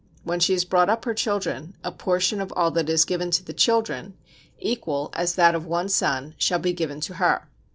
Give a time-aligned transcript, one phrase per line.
[0.23, 3.45] When she has brought up her children, a portion of all that is given to
[3.45, 4.15] the children,
[4.57, 7.51] equal as that of one son, shall be given to her.